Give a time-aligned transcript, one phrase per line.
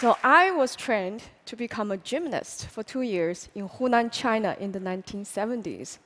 [0.00, 4.72] So I was trained to become a gymnast for two years in Hunan, China in
[4.72, 5.98] the 1970s.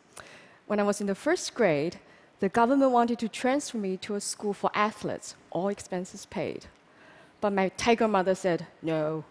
[0.67, 2.01] When I was in the first grade,
[2.41, 6.67] the government wanted to transfer me to a school for athletes, all expenses paid.
[7.41, 9.23] But my tiger mother said, no.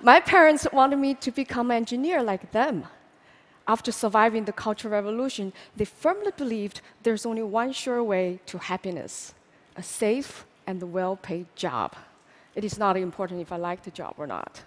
[0.00, 2.86] My parents wanted me to become an engineer like them.
[3.68, 9.34] After surviving the Cultural Revolution, they firmly believed there's only one sure way to happiness
[9.76, 11.94] a safe and well paid job.
[12.54, 14.62] It is not important if I like the job or not.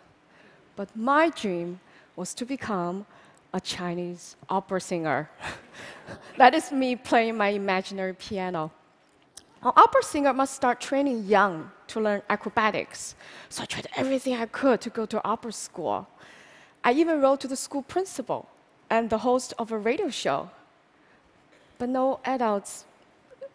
[0.75, 1.79] But my dream
[2.15, 3.05] was to become
[3.53, 5.29] a Chinese opera singer.
[6.37, 8.71] that is me playing my imaginary piano.
[9.63, 13.15] An opera singer must start training young to learn acrobatics.
[13.49, 16.07] So I tried everything I could to go to opera school.
[16.83, 18.49] I even wrote to the school principal
[18.89, 20.49] and the host of a radio show.
[21.79, 22.85] But no adults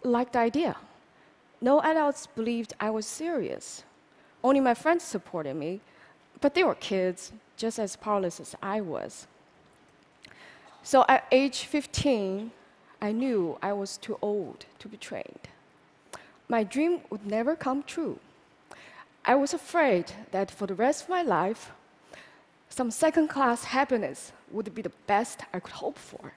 [0.02, 0.76] liked the idea.
[1.60, 3.84] No adults believed I was serious.
[4.44, 5.80] Only my friends supported me,
[6.40, 9.26] but they were kids, just as powerless as I was.
[10.82, 12.50] So at age 15,
[13.00, 15.48] I knew I was too old to be trained.
[16.48, 18.18] My dream would never come true.
[19.24, 21.70] I was afraid that for the rest of my life,
[22.68, 26.32] some second class happiness would be the best I could hope for.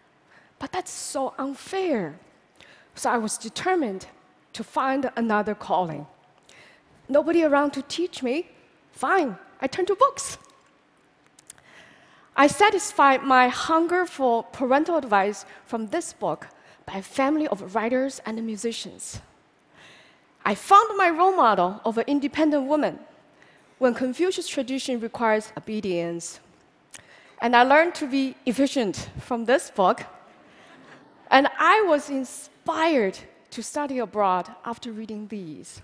[0.60, 2.20] But that's so unfair.
[2.94, 4.08] So I was determined
[4.54, 6.06] to find another calling.
[7.08, 8.48] Nobody around to teach me?
[8.92, 10.38] Fine, I turn to books.
[12.36, 16.48] I satisfied my hunger for parental advice from this book
[16.86, 19.22] by a family of writers and musicians.
[20.44, 23.00] I found my role model of an independent woman
[23.80, 26.40] when Confucius tradition requires obedience.
[27.42, 30.04] And I learned to be efficient from this book.
[31.32, 33.18] And I was inspired
[33.52, 35.82] to study abroad after reading these.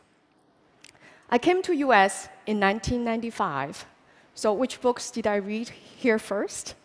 [1.32, 3.86] I came to US in 1995
[4.34, 6.76] so, which books did I read here first?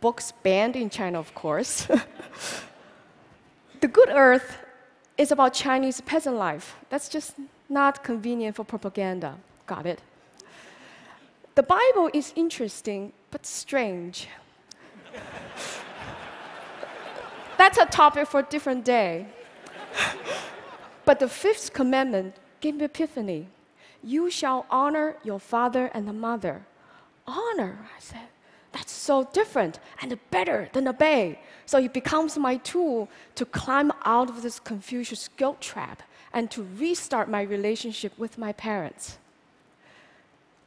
[0.00, 1.86] Books banned in China, of course.
[3.80, 4.58] the Good Earth
[5.18, 6.76] is about Chinese peasant life.
[6.90, 7.34] That's just
[7.68, 9.36] not convenient for propaganda.
[9.66, 10.00] Got it?
[11.54, 14.28] The Bible is interesting, but strange.
[17.58, 19.26] That's a topic for a different day.
[21.04, 23.48] but the fifth commandment gave me epiphany.
[24.02, 26.66] You shall honor your father and the mother
[27.26, 27.78] honor.
[27.96, 28.28] I said,
[28.72, 31.40] that's so different and better than obey.
[31.64, 36.02] So it becomes my tool to climb out of this Confucius guilt trap
[36.32, 39.18] and to restart my relationship with my parents.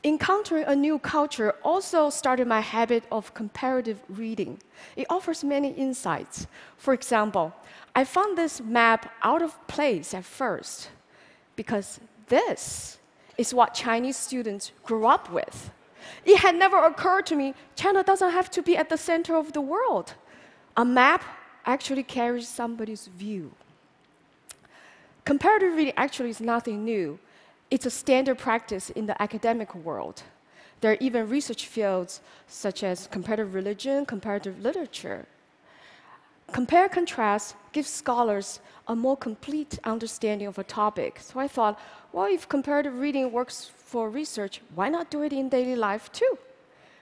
[0.03, 4.59] Encountering a new culture also started my habit of comparative reading.
[4.95, 6.47] It offers many insights.
[6.77, 7.53] For example,
[7.93, 10.89] I found this map out of place at first
[11.57, 12.98] because this
[13.39, 15.71] is what Chinese students grew up with.
[16.25, 19.53] It had never occurred to me China doesn't have to be at the center of
[19.53, 20.13] the world.
[20.75, 21.23] A map
[21.65, 23.51] actually carries somebody's view.
[25.23, 27.17] Comparative reading actually is nothing new.
[27.71, 30.23] It's a standard practice in the academic world.
[30.81, 35.25] There are even research fields such as comparative religion, comparative literature.
[36.51, 41.19] Compare contrast gives scholars a more complete understanding of a topic.
[41.19, 41.79] So I thought,
[42.11, 46.37] well, if comparative reading works for research, why not do it in daily life too?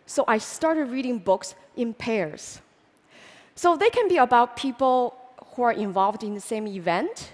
[0.06, 2.62] So I started reading books in pairs.
[3.56, 5.16] So they can be about people
[5.56, 7.34] who are involved in the same event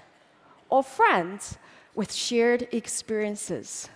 [0.69, 1.57] or friends
[1.95, 3.89] with shared experiences.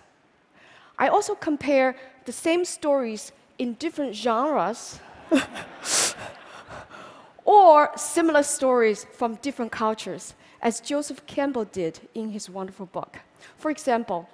[0.99, 1.95] I also compare
[2.25, 4.99] the same stories in different genres
[7.47, 13.19] or similar stories from different cultures, as Joseph Campbell did in his wonderful book.
[13.57, 14.27] For example,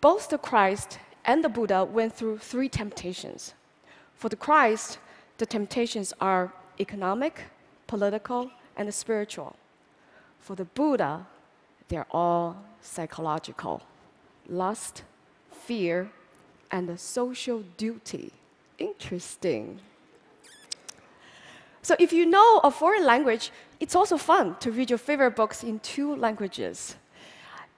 [0.00, 3.54] both the Christ and the Buddha went through three temptations.
[4.14, 4.98] For the Christ,
[5.38, 7.42] the temptations are economic,
[7.88, 9.56] political, and spiritual.
[10.38, 11.26] For the Buddha,
[11.88, 13.82] they're all psychological
[14.48, 15.02] lust,
[15.50, 16.10] fear,
[16.70, 18.30] and social duty.
[18.78, 19.80] Interesting.
[21.84, 25.62] So, if you know a foreign language, it's also fun to read your favorite books
[25.62, 26.96] in two languages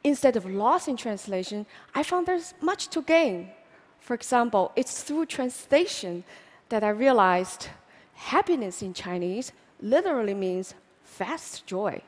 [0.06, 3.50] instead of loss in translation, I found there's much to gain.
[3.98, 6.22] For example, it's through translation
[6.68, 7.68] that I realized
[8.14, 9.50] happiness in Chinese
[9.80, 12.00] literally means fast joy.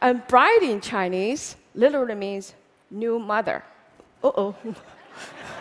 [0.00, 2.54] And bride in Chinese literally means
[2.90, 3.62] new mother.
[4.24, 4.56] Uh oh.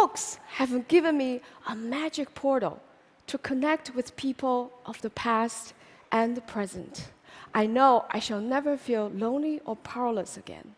[0.00, 2.80] Books have given me a magic portal
[3.28, 5.72] to connect with people of the past
[6.10, 7.12] and the present.
[7.54, 10.74] I know I shall never feel lonely or powerless again.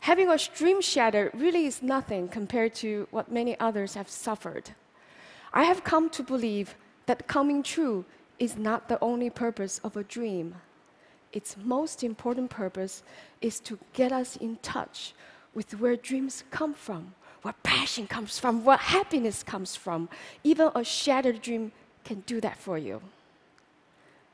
[0.00, 4.66] having a dream shattered really is nothing compared to what many others have suffered.
[5.54, 6.76] I have come to believe
[7.06, 8.04] that coming true
[8.38, 10.56] is not the only purpose of a dream.
[11.32, 13.02] Its most important purpose
[13.40, 15.14] is to get us in touch
[15.54, 20.08] with where dreams come from, where passion comes from, where happiness comes from.
[20.44, 21.72] Even a shattered dream
[22.04, 23.00] can do that for you.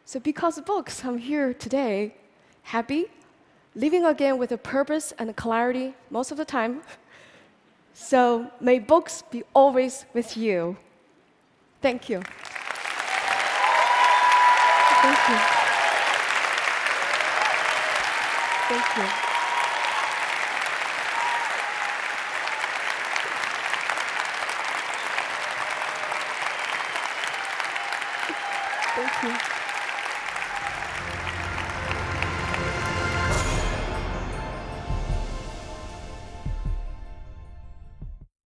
[0.05, 2.15] So, because of books, I'm here today,
[2.63, 3.07] happy,
[3.75, 6.83] living again with a purpose and a clarity most of the time.
[7.95, 10.77] So, may books be always with you.
[11.81, 12.21] Thank you.
[15.03, 15.37] Thank you.
[18.69, 19.24] Thank you.
[28.95, 29.64] Thank you.